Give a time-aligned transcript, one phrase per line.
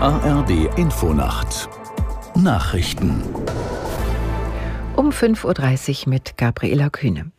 [0.00, 1.68] ARD Infonacht
[2.36, 3.20] Nachrichten
[4.94, 7.32] um 5.30 Uhr mit Gabriela Kühne.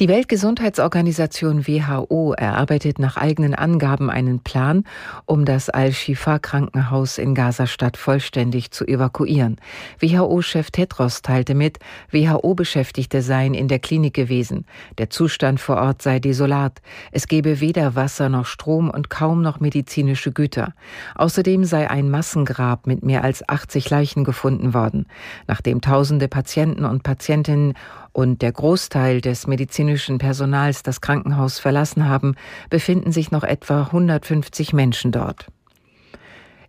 [0.00, 4.84] Die Weltgesundheitsorganisation WHO erarbeitet nach eigenen Angaben einen Plan,
[5.26, 9.56] um das Al-Shifa-Krankenhaus in Gazastadt vollständig zu evakuieren.
[10.00, 11.78] WHO-Chef Tedros teilte mit,
[12.10, 14.66] WHO-Beschäftigte seien in der Klinik gewesen.
[14.98, 16.80] Der Zustand vor Ort sei desolat.
[17.12, 20.74] Es gebe weder Wasser noch Strom und kaum noch medizinische Güter.
[21.14, 25.06] Außerdem sei ein Massengrab mit mehr als 80 Leichen gefunden worden.
[25.46, 27.74] Nachdem tausende Patienten und Patientinnen
[28.18, 32.34] und der Großteil des medizinischen Personals das Krankenhaus verlassen haben,
[32.68, 35.46] befinden sich noch etwa 150 Menschen dort.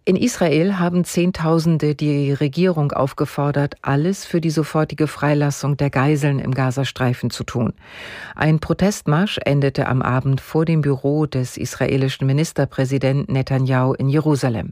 [0.05, 6.53] In Israel haben Zehntausende die Regierung aufgefordert, alles für die sofortige Freilassung der Geiseln im
[6.53, 7.73] Gazastreifen zu tun.
[8.36, 14.72] Ein Protestmarsch endete am Abend vor dem Büro des israelischen Ministerpräsidenten Netanyahu in Jerusalem.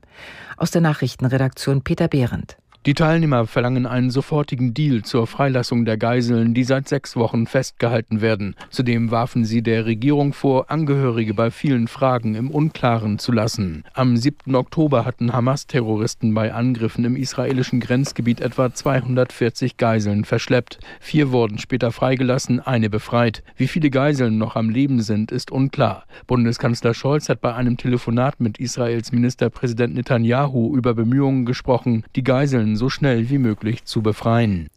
[0.58, 2.58] Aus der Nachrichtenredaktion Peter Behrendt.
[2.86, 8.22] Die Teilnehmer verlangen einen sofortigen Deal zur Freilassung der Geiseln, die seit sechs Wochen festgehalten
[8.22, 8.56] werden.
[8.70, 13.84] Zudem warfen sie der Regierung vor, Angehörige bei vielen Fragen im Unklaren zu lassen.
[13.94, 14.56] Am 7.
[14.56, 20.80] Oktober hatten Hamas-Terroristen bei Angriffen im israelischen Grenzgebiet etwa 240 Geiseln verschleppt.
[21.02, 23.44] Vier wurden später freigelassen, eine befreit.
[23.58, 26.06] Wie viele Geiseln noch am Leben sind, ist unklar.
[26.26, 32.67] Bundeskanzler Scholz hat bei einem Telefonat mit Israels Ministerpräsident Netanyahu über Bemühungen gesprochen, die Geiseln
[32.76, 34.68] so schnell wie möglich zu befreien.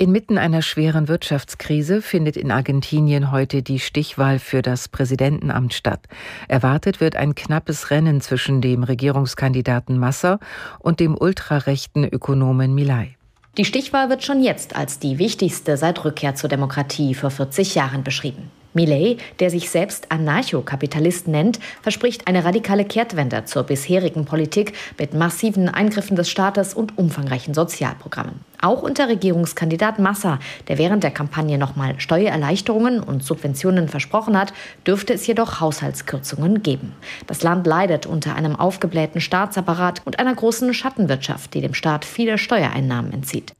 [0.00, 6.04] Inmitten einer schweren Wirtschaftskrise findet in Argentinien heute die Stichwahl für das Präsidentenamt statt.
[6.46, 10.38] Erwartet wird ein knappes Rennen zwischen dem Regierungskandidaten Massa
[10.78, 13.16] und dem ultrarechten Ökonomen Milay.
[13.56, 18.04] Die Stichwahl wird schon jetzt als die wichtigste seit Rückkehr zur Demokratie vor 40 Jahren
[18.04, 18.52] beschrieben.
[18.74, 25.68] Millet, der sich selbst Anarchokapitalist nennt, verspricht eine radikale Kehrtwende zur bisherigen Politik mit massiven
[25.68, 28.40] Eingriffen des Staates und umfangreichen Sozialprogrammen.
[28.60, 34.52] Auch unter Regierungskandidat Massa, der während der Kampagne nochmal Steuererleichterungen und Subventionen versprochen hat,
[34.86, 36.92] dürfte es jedoch Haushaltskürzungen geben.
[37.28, 42.36] Das Land leidet unter einem aufgeblähten Staatsapparat und einer großen Schattenwirtschaft, die dem Staat viele
[42.36, 43.54] Steuereinnahmen entzieht.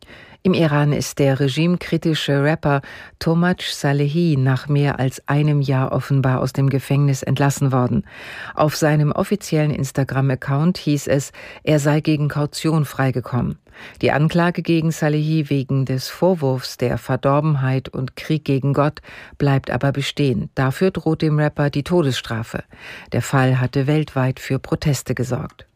[0.48, 2.80] Im Iran ist der regimekritische Rapper
[3.18, 8.06] Tomaj Salehi nach mehr als einem Jahr offenbar aus dem Gefängnis entlassen worden.
[8.54, 11.32] Auf seinem offiziellen Instagram-Account hieß es,
[11.64, 13.58] er sei gegen Kaution freigekommen.
[14.00, 19.02] Die Anklage gegen Salehi wegen des Vorwurfs der Verdorbenheit und Krieg gegen Gott
[19.36, 20.48] bleibt aber bestehen.
[20.54, 22.64] Dafür droht dem Rapper die Todesstrafe.
[23.12, 25.67] Der Fall hatte weltweit für Proteste gesorgt.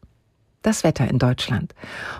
[0.63, 1.75] Das Wetter in Deutschland.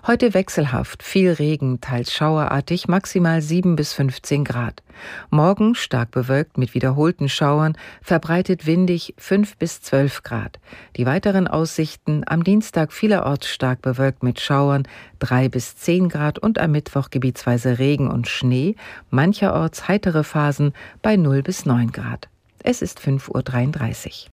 [0.06, 4.84] Heute wechselhaft, viel Regen, teils schauerartig, maximal 7 bis 15 Grad.
[5.30, 10.60] Morgen stark bewölkt mit wiederholten Schauern, verbreitet windig 5 bis 12 Grad.
[10.98, 14.90] Die weiteren Aussichten am Dienstag vielerorts stark bewölkt mit Schauern
[15.20, 18.76] 3 bis 10 Grad und am Mittwoch gebietsweise Regen und Schnee,
[19.10, 22.28] mancherorts heitere Phasen bei 0 bis 9 Grad.
[22.62, 24.33] Es ist 5.33 Uhr.